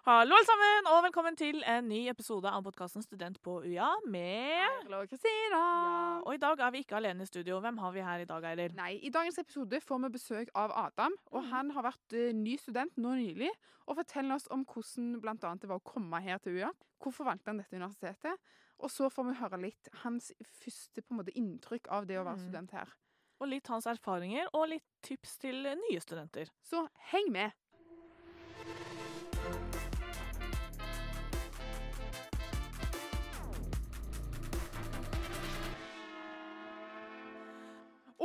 Hallo, 0.00 0.32
alle 0.32 0.46
sammen, 0.48 0.86
og 0.88 1.02
velkommen 1.04 1.34
til 1.36 1.58
en 1.68 1.84
ny 1.84 1.98
episode 2.08 2.48
av 2.48 2.62
podkasten 2.64 3.02
Student 3.04 3.34
på 3.44 3.58
UiA 3.66 3.88
med 4.08 4.62
Hallo, 4.86 5.02
Kristina! 5.10 5.58
ja, 5.58 6.14
Og 6.24 6.38
i 6.38 6.40
dag 6.40 6.62
er 6.64 6.72
vi 6.72 6.80
ikke 6.80 6.96
alene 6.96 7.26
i 7.26 7.28
studio. 7.28 7.58
Hvem 7.60 7.76
har 7.82 7.92
vi 7.92 8.00
her 8.06 8.22
i 8.24 8.28
dag, 8.30 8.46
Eiler? 8.48 8.72
Nei, 8.78 8.94
I 9.04 9.12
dagens 9.12 9.36
episode 9.42 9.82
får 9.84 10.00
vi 10.06 10.10
besøk 10.16 10.54
av 10.56 10.72
Adam. 10.72 11.18
og 11.26 11.44
mm. 11.44 11.50
Han 11.52 11.74
har 11.76 11.84
vært 11.90 12.16
eh, 12.16 12.32
ny 12.32 12.56
student 12.56 12.96
nå 12.96 13.12
nylig 13.20 13.52
og 13.84 14.00
forteller 14.00 14.40
oss 14.40 14.48
om 14.48 14.64
hvordan 14.64 15.36
annet 15.36 15.60
det 15.60 15.68
var 15.68 15.84
å 15.84 15.88
komme 15.92 16.24
her 16.24 16.40
til 16.40 16.56
UiA. 16.56 16.72
Hvorfor 17.04 17.28
valgte 17.28 17.52
han 17.52 17.60
dette 17.60 17.76
universitetet? 17.76 18.40
Og 18.80 18.88
så 18.88 19.12
får 19.12 19.28
vi 19.28 19.38
høre 19.44 19.64
litt 19.68 19.94
hans 20.00 20.32
første 20.64 21.04
på 21.04 21.12
en 21.12 21.20
måte, 21.20 21.36
inntrykk 21.36 21.92
av 21.92 22.08
det 22.08 22.16
å 22.16 22.24
være 22.24 22.40
mm. 22.40 22.46
student 22.48 22.78
her. 22.80 22.96
Og 23.44 23.52
litt 23.52 23.68
hans 23.68 23.84
erfaringer, 23.84 24.48
og 24.56 24.70
litt 24.72 24.88
tips 25.04 25.36
til 25.44 25.60
nye 25.68 26.00
studenter. 26.00 26.48
Så 26.64 26.88
heng 27.12 27.28
med! 27.36 27.52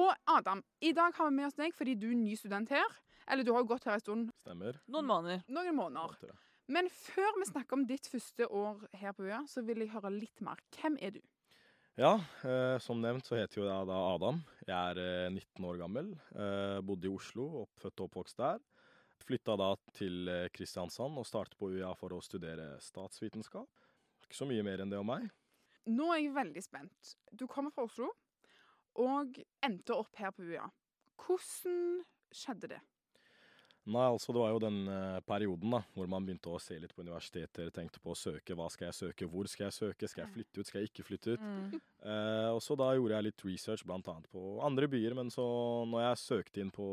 Og 0.05 0.13
Adam, 0.29 0.61
i 0.85 0.91
dag 0.93 1.15
har 1.17 1.29
vi 1.31 1.35
med 1.39 1.47
oss 1.49 1.57
deg 1.57 1.73
fordi 1.73 1.95
du 1.97 2.09
er 2.11 2.17
ny 2.19 2.35
student 2.37 2.69
her. 2.73 2.97
Eller 3.25 3.45
du 3.47 3.51
har 3.55 3.63
jo 3.63 3.69
gått 3.71 3.87
her 3.89 3.97
en 3.97 4.03
stund, 4.03 4.33
Stemmer. 4.43 4.77
Noen 4.93 5.07
måneder. 5.09 5.45
noen 5.49 5.73
måneder. 5.73 6.35
Men 6.69 6.89
før 6.93 7.39
vi 7.39 7.47
snakker 7.49 7.77
om 7.77 7.85
ditt 7.89 8.05
første 8.09 8.45
år 8.45 8.83
her 8.97 9.15
på 9.17 9.25
UiA, 9.25 9.39
så 9.49 9.63
vil 9.65 9.81
jeg 9.81 9.91
høre 9.93 10.11
litt 10.13 10.41
mer. 10.45 10.61
Hvem 10.77 10.97
er 11.01 11.15
du? 11.15 11.21
Ja, 11.97 12.19
eh, 12.45 12.75
som 12.83 12.99
nevnt 13.01 13.25
så 13.25 13.37
heter 13.39 13.61
jo 13.61 13.65
jeg 13.65 13.87
da 13.89 13.97
Adam. 14.11 14.41
Jeg 14.67 14.75
er 14.75 15.01
eh, 15.01 15.29
19 15.31 15.65
år 15.71 15.79
gammel. 15.81 16.11
Eh, 16.35 16.81
bodde 16.85 17.07
i 17.09 17.13
Oslo, 17.13 17.47
oppfødt 17.63 18.01
og 18.03 18.09
oppvokst 18.09 18.41
der. 18.41 18.61
Flytta 19.25 19.55
da 19.57 19.71
til 19.95 20.27
eh, 20.29 20.49
Kristiansand 20.53 21.17
og 21.21 21.25
startet 21.25 21.57
på 21.57 21.71
UiA 21.73 21.93
for 21.97 22.13
å 22.13 22.21
studere 22.21 22.75
statsvitenskap. 22.83 23.69
Ikke 24.27 24.37
så 24.37 24.45
mye 24.49 24.65
mer 24.65 24.83
enn 24.83 24.91
det 24.93 24.99
om 25.01 25.09
meg. 25.09 25.29
Nå 25.89 26.11
er 26.13 26.25
jeg 26.25 26.35
veldig 26.35 26.65
spent. 26.65 27.15
Du 27.31 27.45
kommer 27.49 27.73
fra 27.73 27.85
Oslo 27.87 28.11
og 29.01 29.39
endte 29.65 29.95
opp 29.95 30.19
her 30.19 30.33
på 30.35 30.45
UiA. 30.47 30.67
Hvordan 31.21 32.03
skjedde 32.35 32.75
det? 32.75 32.81
Nei, 33.85 34.05
altså 34.09 34.33
Det 34.33 34.41
var 34.41 34.49
jo 34.49 34.61
den 34.63 34.87
eh, 34.89 35.19
perioden 35.29 35.75
da, 35.75 35.79
hvor 35.93 36.07
man 36.09 36.25
begynte 36.25 36.49
å 36.49 36.59
se 36.61 36.77
litt 36.81 36.93
på 36.95 37.03
universiteter, 37.05 37.69
tenkte 37.73 38.01
på 38.01 38.15
å 38.15 38.17
søke. 38.17 38.55
Hva 38.57 38.65
skal 38.73 38.89
jeg 38.89 38.97
søke, 38.97 39.27
hvor 39.29 39.45
skal 39.51 39.67
jeg 39.67 39.75
søke, 39.75 40.09
skal 40.09 40.23
jeg 40.23 40.33
flytte 40.33 40.57
ut, 40.61 40.69
skal 40.69 40.81
jeg 40.81 40.89
ikke 40.89 41.05
flytte 41.11 41.35
ut? 41.35 41.43
Mm. 41.43 41.75
Eh, 42.05 42.51
og 42.53 42.59
så 42.61 42.75
da 42.77 42.91
gjorde 42.93 43.15
jeg 43.17 43.25
litt 43.25 43.43
research 43.47 43.81
annet 43.89 44.27
på 44.29 44.41
andre 44.61 44.85
byer, 44.85 45.15
men 45.17 45.31
så 45.33 45.41
når 45.89 46.03
jeg 46.03 46.19
søkte 46.21 46.61
inn 46.61 46.69
på, 46.69 46.85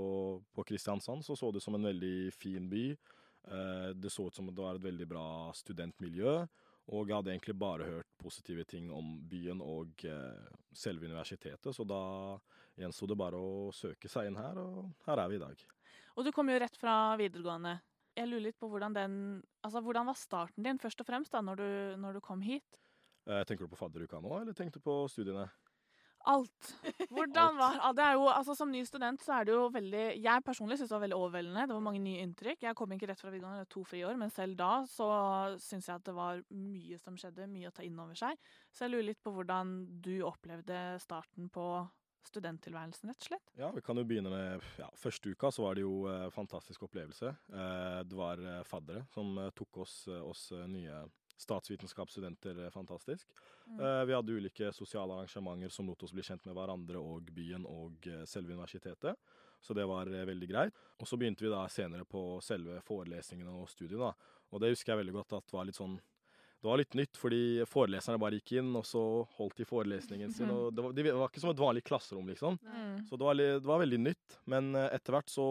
på 0.56 0.64
Kristiansand, 0.64 1.20
så 1.26 1.36
så 1.36 1.50
det 1.52 1.60
ut 1.60 1.66
som 1.66 1.76
en 1.76 1.84
veldig 1.84 2.32
fin 2.32 2.70
by. 2.70 2.84
Eh, 3.44 3.90
det 3.92 4.08
så 4.14 4.24
ut 4.30 4.38
som 4.38 4.48
det 4.48 4.56
var 4.56 4.78
et 4.78 4.86
veldig 4.86 5.08
bra 5.10 5.26
studentmiljø, 5.52 6.38
og 6.90 7.06
jeg 7.06 7.14
hadde 7.14 7.30
egentlig 7.30 7.54
bare 7.58 7.86
hørt 7.86 8.08
positive 8.18 8.64
ting 8.68 8.90
om 8.94 9.14
byen 9.30 9.62
og 9.62 10.02
eh, 10.08 10.50
selve 10.74 11.06
universitetet, 11.06 11.70
så 11.74 11.86
da 11.86 12.02
gjensto 12.78 13.06
det 13.06 13.18
bare 13.20 13.38
å 13.38 13.70
søke 13.76 14.10
seg 14.10 14.30
inn 14.30 14.40
her, 14.40 14.58
og 14.58 14.90
her 15.06 15.22
er 15.22 15.30
vi 15.30 15.38
i 15.38 15.42
dag. 15.42 15.64
Og 16.16 16.26
du 16.26 16.32
kom 16.34 16.50
jo 16.50 16.58
rett 16.60 16.76
fra 16.76 17.14
videregående. 17.20 17.76
Jeg 18.18 18.28
lurer 18.28 18.46
litt 18.50 18.58
på 18.60 18.68
hvordan 18.68 18.92
den 18.92 19.14
Altså, 19.64 19.80
hvordan 19.80 20.08
var 20.10 20.18
starten 20.18 20.66
din, 20.66 20.80
først 20.82 21.00
og 21.00 21.08
fremst, 21.08 21.32
da, 21.32 21.40
når 21.40 21.60
du, 21.62 21.68
når 22.02 22.18
du 22.18 22.24
kom 22.24 22.42
hit? 22.44 22.80
Eh, 23.30 23.44
tenker 23.46 23.64
du 23.64 23.72
på 23.72 23.78
fadderuka 23.78 24.18
nå, 24.20 24.32
eller 24.40 24.56
tenkte 24.58 24.82
du 24.82 24.84
på 24.84 24.96
studiene? 25.08 25.46
Alt. 26.30 26.68
Hvordan 27.10 27.56
var 27.58 27.78
ja, 27.80 27.92
det 27.96 28.04
er 28.04 28.12
jo, 28.14 28.26
altså 28.30 28.54
Som 28.54 28.70
ny 28.70 28.82
student 28.86 29.22
så 29.24 29.34
er 29.40 29.48
det 29.48 29.54
jo 29.56 29.64
veldig 29.74 30.04
Jeg 30.22 30.44
personlig 30.46 30.78
syns 30.78 30.92
det 30.92 30.96
var 30.96 31.04
veldig 31.06 31.18
overveldende. 31.18 31.66
Det 31.66 31.76
var 31.76 31.86
mange 31.88 32.02
nye 32.04 32.22
inntrykk. 32.22 32.62
Jeg 32.68 32.78
kom 32.78 32.94
ikke 32.94 33.08
rett 33.10 33.22
fra 33.22 33.32
videregående, 33.32 33.66
er 33.66 33.72
to 33.72 33.82
friår, 33.88 34.18
men 34.20 34.30
selv 34.34 34.58
da 34.60 34.72
så 34.90 35.08
syns 35.62 35.88
jeg 35.88 35.98
at 35.98 36.06
det 36.06 36.14
var 36.16 36.44
mye 36.54 37.00
som 37.02 37.18
skjedde, 37.18 37.50
mye 37.50 37.72
å 37.72 37.74
ta 37.74 37.86
inn 37.86 37.98
over 37.98 38.18
seg. 38.18 38.38
Så 38.70 38.86
jeg 38.86 38.94
lurer 38.94 39.10
litt 39.10 39.22
på 39.24 39.34
hvordan 39.34 39.74
du 40.04 40.14
opplevde 40.28 40.84
starten 41.02 41.50
på 41.52 41.66
studenttilværelsen, 42.28 43.10
rett 43.10 43.24
og 43.24 43.28
slett. 43.30 43.52
Ja, 43.58 43.70
vi 43.74 43.82
kan 43.84 43.98
jo 43.98 44.04
begynne 44.06 44.30
med 44.32 44.66
ja, 44.78 44.88
Første 44.98 45.32
uka 45.32 45.50
så 45.52 45.66
var 45.66 45.76
det 45.76 45.84
jo 45.84 46.06
eh, 46.10 46.28
fantastisk 46.34 46.84
opplevelse. 46.86 47.32
Eh, 47.52 47.98
det 48.06 48.18
var 48.18 48.42
eh, 48.42 48.62
faddere 48.68 49.04
som 49.12 49.34
eh, 49.42 49.50
tok 49.58 49.82
oss, 49.84 49.96
eh, 50.08 50.22
oss 50.22 50.50
eh, 50.54 50.66
nye 50.70 51.02
statsvitenskapsstudenter 51.42 52.64
eh, 52.64 52.70
fantastisk. 52.70 53.28
Mm. 53.66 53.80
Eh, 53.80 54.04
vi 54.04 54.14
hadde 54.14 54.32
ulike 54.32 54.72
sosiale 54.72 55.14
arrangementer 55.14 55.68
som 55.68 55.86
lot 55.86 56.02
oss 56.02 56.14
bli 56.14 56.24
kjent 56.26 56.44
med 56.46 56.56
hverandre 56.56 57.00
og 57.02 57.32
byen 57.34 57.66
og 57.68 58.06
eh, 58.10 58.24
selve 58.28 58.54
universitetet. 58.54 59.18
Så 59.62 59.74
det 59.78 59.86
var 59.86 60.10
veldig 60.10 60.48
greit. 60.50 60.78
Og 60.98 61.06
så 61.06 61.18
begynte 61.18 61.44
vi 61.44 61.50
da 61.52 61.62
senere 61.70 62.06
på 62.08 62.40
selve 62.42 62.80
forelesningene 62.82 63.52
og 63.60 63.68
studiene. 63.70 64.08
da. 64.08 64.40
Og 64.50 64.62
det 64.62 64.72
husker 64.72 64.92
jeg 64.92 65.04
veldig 65.04 65.20
godt 65.20 65.36
at 65.38 65.54
var 65.54 65.68
litt 65.68 65.78
sånn 65.78 66.00
det 66.62 66.68
var 66.68 66.78
litt 66.78 66.94
nytt, 66.94 67.18
fordi 67.18 67.38
foreleserne 67.66 68.20
bare 68.22 68.36
gikk 68.38 68.52
inn, 68.60 68.68
og 68.78 68.84
så 68.86 69.00
holdt 69.34 69.56
de 69.58 69.64
forelesningen 69.66 70.30
sin. 70.30 70.46
og 70.46 70.68
det 70.70 70.84
var, 70.84 70.92
det 70.94 71.04
var 71.10 71.26
ikke 71.26 71.40
som 71.42 71.50
et 71.50 71.58
vanlig 71.58 71.82
klasserom, 71.82 72.28
liksom. 72.30 72.54
Mm. 72.62 73.00
Så 73.08 73.18
det 73.18 73.26
var, 73.26 73.40
det 73.40 73.66
var 73.66 73.80
veldig 73.82 73.98
nytt, 73.98 74.36
men 74.46 74.68
etter 74.78 75.16
hvert 75.16 75.32
så 75.32 75.46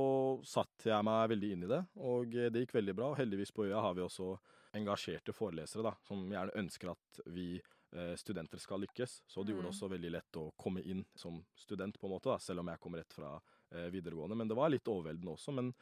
satte 0.47 0.87
jeg 0.87 1.03
meg 1.03 1.33
veldig 1.33 1.49
inn 1.51 1.65
i 1.67 1.71
det, 1.73 1.81
og 1.99 2.31
det 2.31 2.63
gikk 2.63 2.77
veldig 2.77 2.95
bra. 2.95 3.09
Og 3.11 3.19
heldigvis 3.19 3.51
på 3.51 3.67
øya 3.67 3.83
har 3.83 3.97
vi 3.97 4.05
også 4.05 4.29
engasjerte 4.73 5.33
forelesere 5.35 5.83
da, 5.83 5.93
som 6.07 6.23
gjerne 6.31 6.55
ønsker 6.61 6.91
at 6.93 7.21
vi 7.33 7.61
eh, 7.93 8.13
studenter 8.15 8.57
skal 8.61 8.79
lykkes. 8.85 9.21
Så 9.27 9.43
det 9.43 9.51
gjorde 9.51 9.67
det 9.67 9.71
Mm. 9.71 9.75
også 9.75 9.89
veldig 9.91 10.11
lett 10.11 10.37
å 10.39 10.51
komme 10.57 10.81
inn 10.81 11.05
som 11.15 11.41
student, 11.55 11.99
på 11.99 12.07
en 12.07 12.13
måte, 12.13 12.29
da, 12.29 12.37
selv 12.39 12.59
om 12.59 12.67
jeg 12.71 12.79
kom 12.79 12.95
rett 12.95 13.13
fra 13.13 13.33
eh, 13.71 13.89
videregående. 13.91 14.35
Men 14.37 14.47
det 14.47 14.55
var 14.55 14.69
litt 14.69 14.87
overveldende 14.87 15.33
også, 15.33 15.51
men 15.51 15.73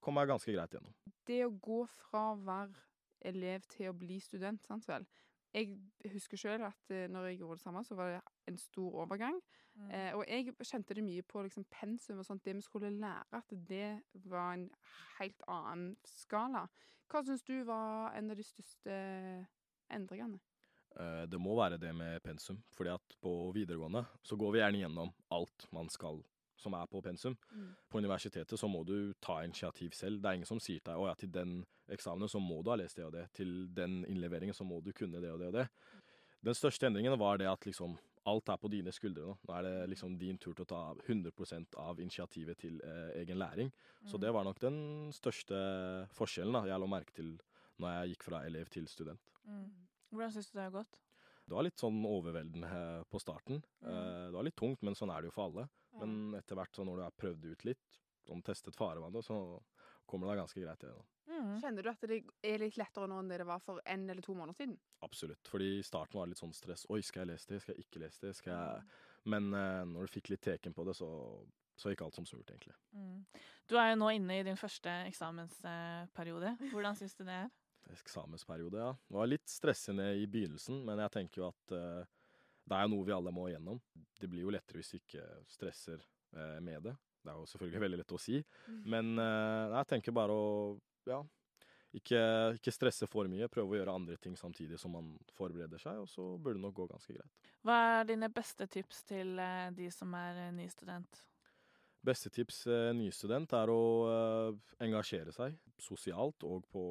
kom 0.00 0.14
meg 0.14 0.28
ganske 0.28 0.52
greit 0.52 0.72
gjennom. 0.72 0.94
Det 1.26 1.44
å 1.44 1.50
gå 1.60 1.82
fra 1.86 2.32
å 2.32 2.38
være 2.40 2.72
elev 3.20 3.66
til 3.68 3.90
å 3.90 3.94
bli 3.96 4.18
student, 4.20 4.64
sant 4.66 4.88
vel? 4.88 5.04
Jeg 5.52 5.76
husker 6.08 6.40
sjøl 6.40 6.62
at 6.64 6.90
eh, 6.90 7.08
når 7.12 7.28
jeg 7.28 7.38
gjorde 7.42 7.58
det 7.58 7.64
samme, 7.66 7.84
så 7.84 7.94
var 7.94 8.14
det 8.14 8.22
en 8.48 8.56
stor 8.56 8.96
overgang. 9.04 9.36
Mm. 9.76 9.90
Eh, 9.90 10.14
og 10.16 10.24
jeg 10.28 10.56
kjente 10.64 10.94
det 10.96 11.04
mye 11.04 11.22
på 11.22 11.42
liksom, 11.44 11.64
pensum 11.68 12.18
og 12.18 12.24
sånt, 12.26 12.44
det 12.44 12.56
vi 12.56 12.64
skulle 12.64 12.90
lære, 12.96 13.28
at 13.36 13.52
det 13.68 14.00
var 14.24 14.54
en 14.56 14.70
helt 15.18 15.44
annen 15.48 15.96
skala. 16.08 16.66
Hva 17.12 17.20
syns 17.26 17.42
du 17.44 17.58
var 17.68 18.14
en 18.16 18.30
av 18.32 18.38
de 18.38 18.44
største 18.46 18.94
endringene? 19.92 20.40
Eh, 20.96 21.24
Det 21.28 21.40
må 21.40 21.56
være 21.58 21.78
det 21.80 21.92
med 21.94 22.22
pensum, 22.24 22.62
fordi 22.72 22.92
at 22.94 23.16
på 23.20 23.52
videregående 23.52 24.06
så 24.24 24.36
går 24.40 24.52
vi 24.54 24.62
gjerne 24.62 24.80
gjennom 24.80 25.12
alt 25.30 25.66
man 25.72 25.90
skal 25.92 26.22
som 26.62 26.74
er 26.78 26.86
på 26.86 27.02
pensum. 27.02 27.34
På 27.90 27.98
universitetet 27.98 28.58
så 28.58 28.68
må 28.70 28.84
du 28.86 29.12
ta 29.20 29.40
initiativ 29.42 29.90
selv. 29.98 30.20
Det 30.22 30.28
er 30.30 30.38
ingen 30.38 30.46
som 30.46 30.60
sier 30.62 30.78
til 30.80 30.92
deg 30.92 31.00
å 31.02 31.08
ja, 31.08 31.14
til 31.18 31.32
den 31.34 31.56
eksamen 31.90 32.30
så 32.30 32.38
må 32.40 32.62
du 32.62 32.70
ha 32.70 32.76
lest 32.78 32.96
det 32.96 33.04
og 33.04 33.12
det. 33.16 33.24
Til 33.34 33.66
den 33.74 34.04
innleveringen 34.06 34.54
så 34.54 34.64
må 34.64 34.78
du 34.80 34.92
kunne 34.92 35.20
det 35.20 35.32
og 35.32 35.40
det 35.42 35.48
og 35.50 35.56
det. 35.58 35.66
Den 36.42 36.54
største 36.54 36.86
endringen 36.86 37.18
var 37.18 37.38
det 37.38 37.48
at 37.50 37.66
liksom 37.66 37.96
alt 38.30 38.50
er 38.52 38.58
på 38.62 38.70
dine 38.70 38.92
skuldre 38.94 39.24
nå. 39.26 39.36
Nå 39.48 39.54
er 39.56 39.66
det 39.66 39.74
liksom 39.92 40.16
din 40.20 40.38
tur 40.38 40.54
til 40.54 40.64
å 40.66 40.70
ta 40.70 40.82
100% 40.94 41.78
av 41.82 42.00
initiativet 42.02 42.60
til 42.62 42.78
eh, 42.86 43.20
egen 43.22 43.40
læring. 43.40 43.72
Så 44.06 44.18
det 44.20 44.32
var 44.34 44.46
nok 44.46 44.60
den 44.62 45.10
største 45.14 45.58
forskjellen 46.16 46.54
da, 46.54 46.64
jeg 46.70 46.82
la 46.82 46.90
merke 46.90 47.14
til 47.16 47.34
når 47.82 47.96
jeg 47.96 48.12
gikk 48.12 48.26
fra 48.28 48.42
elev 48.46 48.70
til 48.70 48.86
student. 48.90 49.32
Mm. 49.48 49.66
Hvordan 50.12 50.34
syns 50.34 50.50
du 50.50 50.58
det 50.58 50.66
har 50.68 50.76
gått? 50.76 50.98
Det 51.42 51.56
var 51.56 51.66
litt 51.66 51.82
sånn 51.82 51.98
overveldende 52.06 52.70
på 53.10 53.20
starten. 53.22 53.62
Mm. 53.82 53.90
Eh, 53.90 54.26
Det 54.28 54.36
var 54.36 54.46
litt 54.46 54.58
tungt, 54.60 54.82
men 54.86 54.98
sånn 54.98 55.10
er 55.10 55.22
det 55.22 55.32
jo 55.32 55.36
for 55.38 55.50
alle. 55.50 55.68
Men 56.00 56.34
etter 56.38 56.56
hvert, 56.56 56.72
så 56.74 56.86
når 56.86 56.98
du 56.98 57.02
har 57.04 57.18
prøvd 57.18 57.50
ut 57.52 57.64
litt, 57.68 57.98
sånn 58.26 58.42
testet 58.46 58.78
farevannet, 58.78 59.26
så 59.26 59.36
kommer 60.06 60.28
det 60.28 60.34
deg 60.34 60.42
ganske 60.42 60.62
greit 60.62 60.84
gjennom. 60.86 61.08
Mm. 61.32 61.54
Kjenner 61.62 61.84
du 61.84 61.90
at 61.92 62.04
det 62.08 62.18
er 62.44 62.60
litt 62.60 62.76
lettere 62.80 63.08
nå 63.08 63.20
enn 63.22 63.30
det 63.30 63.38
det 63.40 63.46
var 63.48 63.62
for 63.62 63.80
en 63.88 64.04
eller 64.10 64.24
to 64.24 64.34
måneder 64.36 64.58
siden? 64.58 64.76
Absolutt. 65.06 65.48
Fordi 65.48 65.70
i 65.78 65.86
starten 65.86 66.18
var 66.18 66.26
det 66.26 66.34
litt 66.34 66.42
sånn 66.42 66.54
stress. 66.56 66.84
Oi, 66.92 67.00
skal 67.06 67.24
jeg 67.24 67.32
lese 67.32 67.52
det? 67.52 67.60
Skal 67.62 67.76
jeg 67.76 67.86
ikke 67.86 68.02
lese 68.02 68.26
det? 68.26 68.34
Skal 68.38 68.52
jeg 68.52 69.32
Men 69.32 69.50
eh, 69.54 69.82
når 69.88 70.06
du 70.06 70.14
fikk 70.16 70.32
litt 70.32 70.42
teken 70.44 70.74
på 70.74 70.84
det, 70.88 70.96
så, 70.98 71.08
så 71.78 71.92
gikk 71.92 72.04
alt 72.06 72.18
som 72.18 72.26
surt, 72.28 72.48
egentlig. 72.50 72.74
Mm. 72.90 73.22
Du 73.70 73.76
er 73.78 73.92
jo 73.92 74.00
nå 74.02 74.10
inne 74.18 74.40
i 74.40 74.46
din 74.46 74.58
første 74.58 74.94
eksamensperiode. 75.08 76.56
Hvordan 76.72 76.98
syns 76.98 77.14
du 77.18 77.22
det 77.28 77.38
er? 77.44 77.52
Eksamensperiode, 77.92 78.82
ja. 78.82 78.90
Det 79.06 79.18
var 79.18 79.30
litt 79.30 79.48
stressende 79.50 80.10
i 80.18 80.26
begynnelsen, 80.30 80.82
men 80.86 81.00
jeg 81.04 81.14
tenker 81.16 81.42
jo 81.42 81.48
at 81.50 81.76
eh, 81.78 82.10
det 82.68 82.76
er 82.78 82.86
jo 82.86 82.92
noe 82.94 83.06
vi 83.06 83.14
alle 83.14 83.34
må 83.34 83.48
igjennom. 83.50 83.80
Det 84.18 84.30
blir 84.30 84.46
jo 84.46 84.52
lettere 84.54 84.82
hvis 84.82 84.94
vi 84.96 85.02
ikke 85.02 85.24
stresser 85.50 86.02
eh, 86.36 86.58
med 86.62 86.90
det. 86.90 86.94
Det 87.22 87.30
er 87.30 87.38
jo 87.38 87.46
selvfølgelig 87.46 87.80
veldig 87.84 87.98
lett 88.02 88.12
å 88.16 88.18
si, 88.20 88.40
men 88.90 89.12
eh, 89.22 89.76
jeg 89.76 89.88
tenker 89.92 90.12
bare 90.16 90.34
å 90.34 90.46
ja, 91.06 91.20
ikke, 91.94 92.22
ikke 92.58 92.72
stresse 92.74 93.06
for 93.10 93.28
mye. 93.30 93.46
Prøve 93.52 93.76
å 93.76 93.78
gjøre 93.78 93.94
andre 93.94 94.16
ting 94.18 94.34
samtidig 94.36 94.78
som 94.80 94.94
man 94.96 95.12
forbereder 95.36 95.78
seg, 95.78 96.00
og 96.02 96.08
så 96.10 96.24
burde 96.38 96.58
det 96.58 96.64
nok 96.66 96.74
gå 96.80 96.86
ganske 96.90 97.14
greit. 97.14 97.50
Hva 97.62 97.76
er 98.00 98.08
dine 98.10 98.28
beste 98.32 98.66
tips 98.66 99.04
til 99.12 99.36
eh, 99.38 99.68
de 99.76 99.90
som 99.94 100.14
er 100.18 100.48
eh, 100.48 100.54
ny 100.56 100.66
student? 100.72 101.22
Beste 102.02 102.32
tips 102.34 102.64
nystudent 102.98 103.52
er 103.54 103.70
å 103.70 103.82
engasjere 104.82 105.30
seg 105.30 105.54
sosialt 105.78 106.42
og 106.42 106.64
på, 106.66 106.82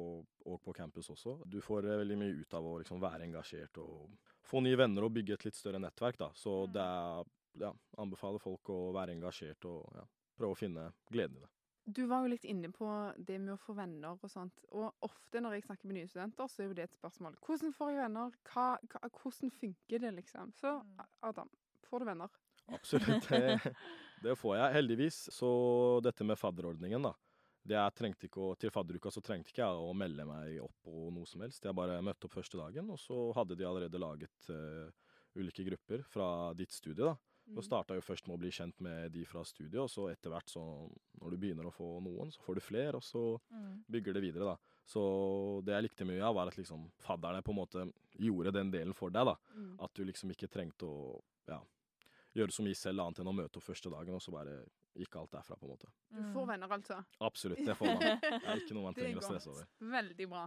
og 0.48 0.56
på 0.64 0.72
campus 0.72 1.10
også. 1.12 1.34
Du 1.44 1.58
får 1.60 1.84
veldig 2.00 2.16
mye 2.16 2.38
ut 2.40 2.56
av 2.56 2.64
å 2.64 2.78
liksom, 2.80 2.96
være 3.02 3.26
engasjert 3.28 3.76
og 3.82 4.08
få 4.48 4.62
nye 4.64 4.78
venner 4.80 5.04
og 5.04 5.12
bygge 5.12 5.36
et 5.36 5.44
litt 5.50 5.58
større 5.58 5.82
nettverk. 5.84 6.16
Da. 6.16 6.30
Så 6.32 6.62
Mm. 6.64 6.72
det 6.72 6.86
er 6.86 7.30
ja, 7.60 7.72
anbefaler 8.00 8.40
folk 8.40 8.72
å 8.72 8.78
være 8.96 9.12
engasjert 9.12 9.68
og 9.68 9.84
ja, 9.98 10.06
prøve 10.42 10.58
å 10.58 10.58
finne 10.58 10.90
gleden 11.14 11.38
i 11.38 11.44
det. 11.46 11.50
Du 11.84 12.04
var 12.06 12.22
jo 12.22 12.30
litt 12.30 12.44
inne 12.46 12.68
på 12.70 12.86
det 13.18 13.40
med 13.42 13.56
å 13.56 13.58
få 13.58 13.74
venner 13.74 14.14
og 14.14 14.30
sånt. 14.30 14.60
Og 14.70 15.02
ofte 15.02 15.40
når 15.42 15.56
jeg 15.56 15.64
snakker 15.66 15.90
med 15.90 15.98
nye 15.98 16.10
studenter, 16.10 16.46
så 16.46 16.62
er 16.62 16.68
jo 16.68 16.76
det 16.78 16.84
et 16.86 16.94
spørsmål. 16.94 17.34
Hvordan 17.42 17.74
får 17.74 17.90
jeg 17.90 18.00
venner? 18.04 18.36
Hva, 18.52 18.66
hva, 18.92 19.10
hvordan 19.16 19.50
funker 19.56 20.04
det, 20.04 20.12
liksom? 20.20 20.52
Så 20.60 20.76
Mm. 20.82 21.02
Adam, 21.26 21.50
får 21.88 21.98
du 21.98 22.04
venner? 22.06 22.38
Absolutt. 22.70 23.26
Det, 23.28 23.74
det 24.22 24.36
får 24.38 24.56
jeg, 24.56 24.74
heldigvis. 24.78 25.18
Så 25.34 25.50
dette 26.06 26.24
med 26.24 26.38
fadderordningen, 26.38 27.02
da. 27.02 27.16
Det 27.62 27.76
jeg 27.78 27.94
trengte 27.94 28.26
ikke 28.26 28.42
å, 28.42 28.54
Til 28.58 28.72
fadderuka 28.74 29.10
så 29.14 29.22
trengte 29.22 29.52
ikke 29.52 29.62
jeg 29.62 29.82
å 29.82 29.92
melde 29.94 30.26
meg 30.26 30.56
opp 30.62 30.74
på 30.86 31.10
noe 31.14 31.26
som 31.30 31.42
helst. 31.42 31.66
Jeg 31.66 31.78
bare 31.78 32.00
møtte 32.02 32.26
opp 32.26 32.38
første 32.38 32.58
dagen, 32.58 32.90
og 32.94 32.98
så 32.98 33.28
hadde 33.36 33.58
de 33.58 33.66
allerede 33.66 34.00
laget 34.02 34.50
uh, 34.50 34.86
ulike 35.38 35.66
grupper 35.66 36.02
fra 36.06 36.26
ditt 36.58 36.74
studie. 36.74 37.02
da. 37.02 37.14
Mm. 37.48 37.56
Og 37.58 37.64
starta 37.66 37.94
jo 37.96 38.00
først 38.00 38.26
med 38.28 38.36
å 38.36 38.40
bli 38.40 38.50
kjent 38.54 38.80
med 38.80 39.10
de 39.12 39.24
fra 39.26 39.42
studiet, 39.44 39.80
og 39.82 39.90
så 39.90 40.04
etter 40.12 40.30
hvert, 40.30 40.48
så 40.48 40.62
når 41.20 41.30
du 41.30 41.36
begynner 41.42 41.66
å 41.66 41.72
få 41.74 41.88
noen, 42.00 42.30
så 42.30 42.40
får 42.44 42.54
du 42.54 42.60
flere, 42.60 42.94
og 42.96 43.02
så 43.02 43.40
Mm. 43.50 43.84
bygger 43.90 44.14
det 44.14 44.22
videre, 44.22 44.44
da. 44.44 44.56
Så 44.86 45.62
det 45.64 45.72
jeg 45.74 45.82
likte 45.90 46.04
mye 46.06 46.22
av, 46.22 46.34
var 46.34 46.46
at 46.48 46.56
liksom 46.56 46.90
fadderne 46.98 47.42
på 47.42 47.50
en 47.50 47.56
måte 47.58 47.92
gjorde 48.18 48.52
den 48.52 48.70
delen 48.70 48.94
for 48.94 49.10
deg, 49.10 49.24
da. 49.26 49.36
Mm. 49.54 49.76
At 49.80 49.92
du 49.94 50.04
liksom 50.04 50.30
ikke 50.30 50.48
trengte 50.50 50.86
å 50.86 51.20
ja, 51.48 51.60
gjøre 52.34 52.52
så 52.52 52.62
mye 52.62 52.74
selv 52.78 53.00
annet 53.00 53.18
enn 53.18 53.28
å 53.28 53.34
møte 53.34 53.56
opp 53.58 53.64
første 53.66 53.90
dagen, 53.90 54.14
og 54.14 54.22
så 54.22 54.30
bare 54.32 54.64
gikk 54.94 55.16
alt 55.16 55.30
derfra, 55.32 55.56
på 55.58 55.64
en 55.66 55.70
måte. 55.74 55.88
Du 56.10 56.22
får 56.32 56.46
venner, 56.46 56.68
altså. 56.68 57.04
Absolutt, 57.20 57.64
det 57.64 57.74
får 57.76 57.86
man. 57.86 57.98
Det 58.22 58.48
er 58.48 58.56
ikke 58.60 58.74
noe 58.74 58.82
man 58.84 58.94
er 58.94 59.02
trenger 59.02 59.18
å 59.18 59.26
stresse 59.26 59.48
over. 59.50 59.66
Veldig 59.80 60.28
bra. 60.28 60.46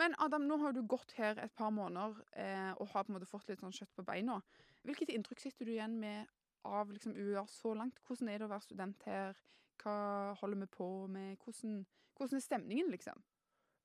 Men 0.00 0.14
Adam, 0.24 0.46
nå 0.48 0.56
har 0.62 0.72
du 0.72 0.82
gått 0.88 1.12
her 1.18 1.38
et 1.42 1.52
par 1.58 1.72
måneder 1.74 2.20
eh, 2.38 2.70
og 2.78 2.88
har 2.94 3.04
på 3.04 3.12
en 3.12 3.18
måte 3.18 3.28
fått 3.28 3.50
litt 3.50 3.60
sånn 3.60 3.74
kjøtt 3.74 3.92
på 3.96 4.04
beina. 4.06 4.38
Hvilket 4.86 5.12
inntrykk 5.12 5.42
sitter 5.44 5.68
du 5.68 5.74
igjen 5.74 5.98
med 6.00 6.30
av 6.68 6.92
liksom, 6.92 7.16
UiA 7.16 7.44
så 7.50 7.74
langt? 7.76 8.00
Hvordan 8.06 8.30
er 8.30 8.40
det 8.40 8.46
å 8.48 8.52
være 8.52 8.66
student 8.66 9.04
her? 9.08 9.36
Hva 9.82 9.96
holder 10.40 10.62
vi 10.62 10.70
på 10.72 10.88
med? 11.10 11.36
Hvordan, 11.42 11.82
hvordan 12.16 12.38
er 12.38 12.44
stemningen, 12.46 12.90
liksom? 12.94 13.22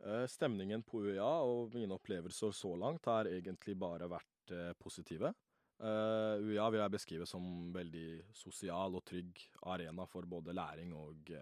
Eh, 0.05 0.25
Stemningen 0.29 0.85
på 0.85 1.01
UiA 1.07 1.31
og 1.47 1.75
mine 1.75 1.97
opplevelser 1.97 2.53
så 2.53 2.75
langt 2.77 3.09
har 3.09 3.29
egentlig 3.31 3.77
bare 3.79 4.09
vært 4.11 4.53
eh, 4.53 4.73
positive. 4.79 5.33
Eh, 5.77 6.43
UiA 6.45 6.69
vil 6.73 6.83
jeg 6.83 6.93
beskrive 6.93 7.27
som 7.29 7.71
veldig 7.73 8.09
sosial 8.33 8.97
og 8.97 9.05
trygg 9.09 9.41
arena 9.73 10.05
for 10.09 10.29
både 10.29 10.55
læring 10.55 10.93
og 10.97 11.33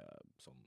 sånn 0.41 0.63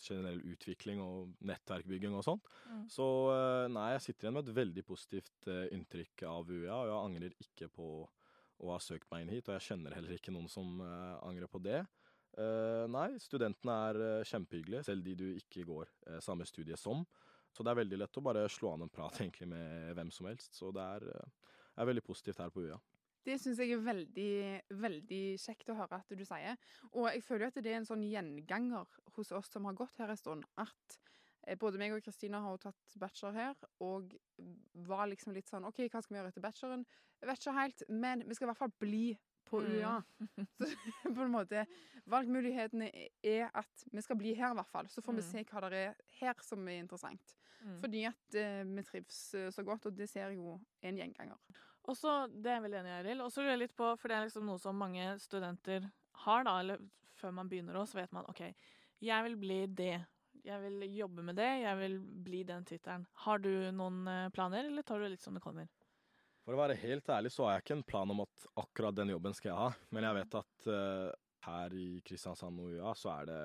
generell 0.00 0.40
utvikling 0.52 1.00
og 1.02 1.32
nettverkbygging 1.46 2.14
og 2.16 2.24
sånt. 2.26 2.48
Mm. 2.68 2.84
Så 2.92 3.06
eh, 3.32 3.66
nei, 3.72 3.88
jeg 3.94 4.04
sitter 4.06 4.26
igjen 4.26 4.36
med 4.38 4.48
et 4.48 4.58
veldig 4.58 4.84
positivt 4.86 5.50
eh, 5.52 5.66
inntrykk 5.76 6.26
av 6.30 6.50
UiA, 6.50 6.74
og 6.74 6.90
jeg 6.90 6.98
angrer 6.98 7.36
ikke 7.44 7.70
på 7.72 7.90
å 8.56 8.72
ha 8.72 8.80
søkt 8.80 9.08
meg 9.12 9.24
inn 9.24 9.34
hit, 9.34 9.48
og 9.48 9.56
jeg 9.58 9.66
kjenner 9.68 9.96
heller 9.96 10.16
ikke 10.16 10.34
noen 10.34 10.48
som 10.52 10.80
eh, 10.84 11.14
angrer 11.26 11.50
på 11.52 11.62
det. 11.64 11.84
Nei, 12.36 13.14
studentene 13.16 13.74
er 13.88 14.26
kjempehyggelige, 14.28 14.82
selv 14.84 15.06
de 15.06 15.14
du 15.16 15.24
ikke 15.38 15.62
går 15.64 15.88
samme 16.20 16.44
studie 16.44 16.76
som. 16.76 17.00
Så 17.48 17.64
det 17.64 17.72
er 17.72 17.78
veldig 17.78 17.98
lett 18.02 18.18
å 18.20 18.22
bare 18.26 18.42
slå 18.52 18.74
an 18.74 18.84
en 18.84 18.92
prat 18.92 19.16
egentlig 19.22 19.48
med 19.48 19.94
hvem 19.96 20.10
som 20.12 20.28
helst. 20.28 20.52
Så 20.52 20.68
det 20.76 20.84
er, 20.84 21.06
er 21.80 21.88
veldig 21.88 22.04
positivt 22.04 22.42
her 22.44 22.52
på 22.52 22.66
UiA. 22.66 22.76
Det 23.26 23.36
syns 23.42 23.58
jeg 23.58 23.74
er 23.74 23.82
veldig, 23.82 24.30
veldig 24.78 25.22
kjekt 25.42 25.72
å 25.72 25.76
høre 25.80 25.98
at 25.98 26.14
du 26.14 26.22
sier. 26.26 26.56
Og 26.92 27.08
jeg 27.10 27.24
føler 27.26 27.48
at 27.50 27.58
det 27.58 27.72
er 27.72 27.80
en 27.80 27.88
sånn 27.88 28.04
gjenganger 28.06 28.86
hos 29.16 29.32
oss 29.34 29.50
som 29.50 29.66
har 29.66 29.74
gått 29.78 29.98
her 29.98 30.12
en 30.14 30.20
stund, 30.20 30.46
at 30.62 30.98
eh, 31.42 31.56
både 31.58 31.80
meg 31.82 31.96
og 31.96 32.04
Kristina 32.06 32.40
har 32.44 32.54
jo 32.54 32.62
tatt 32.68 32.96
bachelor 33.02 33.34
her, 33.34 33.66
og 33.82 34.14
var 34.86 35.08
liksom 35.10 35.34
litt 35.34 35.50
sånn 35.50 35.66
OK, 35.66 35.82
hva 35.90 36.02
skal 36.04 36.14
vi 36.14 36.20
gjøre 36.20 36.32
etter 36.34 36.44
bacheloren? 36.44 36.86
Jeg 37.20 37.30
vet 37.32 37.42
ikke 37.42 37.56
helt, 37.58 37.86
men 37.90 38.22
vi 38.28 38.36
skal 38.38 38.46
i 38.46 38.52
hvert 38.52 38.62
fall 38.64 38.76
bli 38.82 39.06
på 39.46 39.60
Mm. 39.62 40.02
Så 40.58 40.66
på 41.14 41.22
en 41.22 41.30
måte 41.30 41.60
Valgmulighetene 42.10 42.88
er 43.22 43.50
at 43.54 43.84
vi 43.92 44.02
skal 44.02 44.18
bli 44.18 44.32
her, 44.34 44.50
i 44.50 44.58
hvert 44.58 44.70
fall. 44.72 44.88
Så 44.90 45.02
får 45.02 45.14
vi 45.14 45.22
Mm. 45.22 45.28
se 45.30 45.44
hva 45.50 45.60
det 45.70 45.78
er 45.84 45.94
her 46.20 46.34
som 46.42 46.66
er 46.68 46.80
interessant. 46.82 47.36
Mm. 47.62 47.76
Fordi 47.80 48.02
at 48.10 48.34
eh, 48.34 48.64
vi 48.66 48.82
trives 48.82 49.20
eh, 49.34 49.50
så 49.54 49.62
godt, 49.62 49.86
og 49.86 49.94
det 49.96 50.08
ser 50.10 50.28
jeg 50.28 50.38
jo 50.40 50.56
er 50.82 50.88
en 50.90 50.98
gjenganger. 50.98 51.38
Og 51.86 51.96
så, 51.96 52.26
Det 52.26 52.50
er 52.50 52.58
jeg 52.58 52.66
veldig 52.66 52.80
enig 52.80 52.90
i, 52.90 52.98
Arild. 53.00 53.22
Og 53.24 53.32
så 53.32 53.42
lurer 53.42 53.54
jeg 53.54 53.62
litt 53.66 53.76
på, 53.78 53.92
for 54.00 54.10
det 54.10 54.16
er 54.16 54.26
liksom 54.26 54.48
noe 54.50 54.62
som 54.62 54.78
mange 54.78 55.06
studenter 55.22 55.86
har, 56.24 56.44
da, 56.46 56.58
eller 56.60 56.82
før 57.16 57.32
man 57.38 57.48
begynner 57.50 57.78
òg, 57.78 57.88
så 57.88 58.00
vet 58.00 58.12
man 58.12 58.26
OK, 58.30 58.42
jeg 59.04 59.26
vil 59.28 59.36
bli 59.40 59.60
det. 59.78 59.96
Jeg 60.46 60.62
vil 60.62 60.84
jobbe 60.94 61.24
med 61.26 61.38
det. 61.38 61.48
Jeg 61.62 61.78
vil 61.80 61.96
bli 62.26 62.42
den 62.46 62.64
tittelen. 62.66 63.06
Har 63.24 63.40
du 63.42 63.50
noen 63.74 64.06
eh, 64.10 64.28
planer, 64.34 64.68
eller 64.68 64.86
tar 64.86 65.00
du 65.00 65.06
det 65.06 65.16
litt 65.16 65.24
som 65.24 65.34
det 65.36 65.42
kommer? 65.44 65.68
For 66.46 66.54
å 66.54 66.60
være 66.60 66.78
helt 66.78 67.08
ærlig 67.10 67.32
så 67.34 67.46
har 67.46 67.56
jeg 67.56 67.64
ikke 67.64 67.76
en 67.80 67.88
plan 67.88 68.12
om 68.14 68.22
at 68.22 68.44
akkurat 68.62 68.94
den 68.94 69.10
jobben 69.10 69.34
skal 69.34 69.50
jeg 69.50 69.58
ha, 69.58 69.70
men 69.90 70.06
jeg 70.06 70.16
vet 70.20 70.36
at 70.38 70.68
uh, 70.70 71.08
her 71.42 71.74
i 71.74 71.88
Kristiansand 72.06 72.60
og 72.62 72.76
UiA 72.76 72.92
så 72.94 73.10
er 73.16 73.26
det 73.32 73.40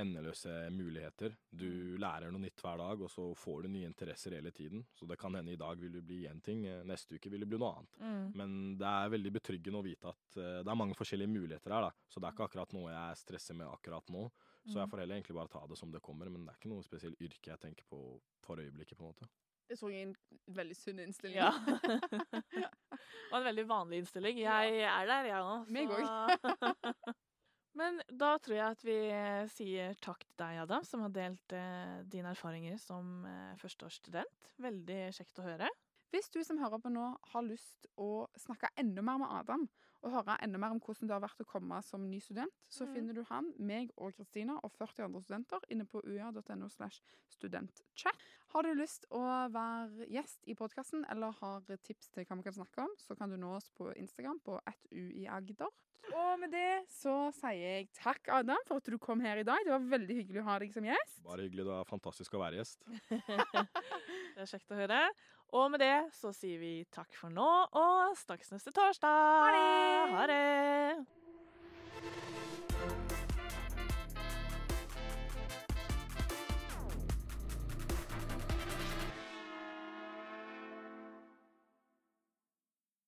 endeløse 0.00 0.52
muligheter. 0.74 1.34
Du 1.52 1.96
lærer 2.00 2.30
noe 2.32 2.40
nytt 2.42 2.60
hver 2.64 2.78
dag, 2.80 3.00
og 3.06 3.10
så 3.12 3.28
får 3.36 3.62
du 3.64 3.68
nye 3.74 3.86
interesser 3.88 4.34
hele 4.38 4.50
tiden. 4.56 4.82
Så 4.96 5.06
det 5.08 5.18
kan 5.20 5.34
hende 5.38 5.52
i 5.54 5.60
dag 5.60 5.78
vil 5.80 5.92
du 5.92 6.00
bli 6.02 6.22
én 6.28 6.40
ting, 6.44 6.64
eh, 6.66 6.82
neste 6.88 7.14
uke 7.18 7.30
vil 7.32 7.40
det 7.44 7.48
bli 7.52 7.58
noe 7.60 7.72
annet. 7.78 7.98
Mm. 8.00 8.30
Men 8.40 8.54
det 8.80 8.86
er 8.90 9.12
veldig 9.16 9.32
betryggende 9.38 9.80
å 9.82 9.86
vite 9.86 10.12
at 10.14 10.36
eh, 10.40 10.60
det 10.64 10.70
er 10.72 10.80
mange 10.82 10.96
forskjellige 10.98 11.32
muligheter 11.34 11.76
her, 11.76 11.88
da. 11.88 11.92
Så 12.08 12.20
det 12.20 12.28
er 12.30 12.36
ikke 12.36 12.48
akkurat 12.50 12.72
noe 12.76 12.90
jeg 12.94 13.20
stresser 13.24 13.54
med 13.60 13.68
akkurat 13.70 14.08
nå. 14.14 14.26
Så 14.68 14.76
jeg 14.76 14.86
Mm. 14.86 14.90
får 14.92 14.98
heller 15.00 15.16
egentlig 15.16 15.34
bare 15.38 15.48
ta 15.48 15.66
det 15.66 15.78
som 15.78 15.90
det 15.90 16.02
kommer, 16.04 16.28
men 16.28 16.44
det 16.44 16.52
er 16.52 16.58
ikke 16.60 16.68
noe 16.74 16.82
spesielt 16.84 17.20
yrke 17.20 17.48
jeg 17.54 17.60
tenker 17.60 17.84
på 17.88 18.20
for 18.44 18.56
øyeblikket, 18.60 18.98
på 18.98 19.06
en 19.06 19.12
måte. 19.14 19.28
Det 19.70 19.78
så 19.78 19.88
jeg 19.88 20.02
en 20.08 20.16
veldig 20.52 20.74
sunn 20.76 20.98
innstilling. 20.98 21.36
Ja. 21.38 21.52
Og 23.30 23.36
en 23.38 23.44
veldig 23.46 23.64
vanlig 23.70 24.00
innstilling. 24.02 24.38
Jeg 24.42 24.80
er 24.82 25.06
der, 25.06 25.28
jeg 25.30 25.46
òg. 25.46 25.68
Meg 25.70 25.88
Men 27.78 28.00
da 28.08 28.32
tror 28.42 28.56
jeg 28.56 28.74
at 28.74 28.82
vi 28.82 28.96
eh, 29.14 29.44
sier 29.52 29.94
takk 30.02 30.24
til 30.26 30.38
deg, 30.42 30.62
Adam, 30.64 30.86
som 30.86 31.04
har 31.06 31.12
delt 31.14 31.54
eh, 31.54 32.00
dine 32.10 32.32
erfaringer 32.34 32.80
som 32.82 33.22
eh, 33.28 33.52
førsteårsstudent. 33.60 34.50
Veldig 34.60 34.98
kjekt 35.14 35.38
å 35.38 35.46
høre. 35.46 35.70
Hvis 36.10 36.30
du 36.34 36.40
som 36.42 36.58
hører 36.58 36.80
på 36.82 36.90
nå 36.90 37.04
har 37.32 37.46
lyst 37.46 37.86
å 38.00 38.26
snakke 38.38 38.72
enda 38.80 39.02
mer 39.06 39.20
med 39.22 39.30
Adam, 39.30 39.68
og 40.00 40.14
høre 40.14 40.38
enda 40.42 40.58
mer 40.60 40.74
om 40.74 40.80
hvordan 40.80 41.08
det 41.08 41.14
har 41.14 41.22
vært 41.22 41.42
å 41.44 41.48
komme 41.48 41.80
som 41.84 42.06
ny 42.08 42.20
student, 42.24 42.54
så 42.72 42.86
mm. 42.86 42.92
finner 42.94 43.18
du 43.18 43.20
han, 43.28 43.50
meg 43.58 43.92
og 44.00 44.16
Kristina 44.16 44.56
og 44.64 44.72
40 44.78 45.06
andre 45.06 45.20
studenter 45.24 45.66
inne 45.72 45.86
på 45.88 46.00
ua.no 46.00 46.70
slash 46.72 47.02
studentchat. 47.34 48.24
Har 48.54 48.66
du 48.66 48.72
lyst 48.74 49.06
å 49.14 49.20
være 49.52 50.08
gjest 50.10 50.48
i 50.50 50.56
podkasten 50.58 51.04
eller 51.12 51.36
har 51.42 51.68
tips 51.84 52.10
til 52.10 52.26
hva 52.26 52.40
vi 52.40 52.48
kan 52.48 52.56
snakke 52.56 52.88
om, 52.88 52.96
så 52.98 53.14
kan 53.18 53.30
du 53.30 53.38
nå 53.38 53.52
oss 53.58 53.70
på 53.76 53.92
Instagram 53.92 54.40
på 54.42 54.58
atuiagder. 54.72 55.70
Og 56.10 56.40
med 56.40 56.50
det 56.50 56.88
så 56.90 57.28
sier 57.36 57.60
jeg 57.60 57.90
takk, 57.94 58.24
Adam, 58.34 58.58
for 58.66 58.80
at 58.80 58.88
du 58.88 58.96
kom 58.98 59.20
her 59.22 59.38
i 59.38 59.44
dag. 59.46 59.60
Det 59.62 59.70
var 59.70 59.84
veldig 59.92 60.16
hyggelig 60.22 60.40
å 60.42 60.46
ha 60.48 60.56
deg 60.62 60.72
som 60.74 60.88
gjest. 60.88 61.20
Bare 61.22 61.44
hyggelig, 61.44 61.66
det 61.68 61.74
var 61.76 61.86
fantastisk 61.86 62.34
å 62.34 62.40
være 62.42 62.62
gjest. 62.62 62.82
Det 64.34 64.46
er 64.46 64.50
kjekt 64.50 64.72
å 64.72 64.78
høre. 64.80 64.98
Og 65.52 65.70
med 65.70 65.78
det 65.82 66.10
så 66.14 66.32
sier 66.34 66.58
vi 66.62 66.84
takk 66.94 67.14
for 67.18 67.28
nå, 67.34 67.48
og 67.74 68.16
snakkes 68.22 68.52
neste 68.54 68.70
torsdag. 68.74 69.10
Ha 69.10 69.48
det! 69.56 70.14
Ha 70.14 70.26
det. 70.30 70.40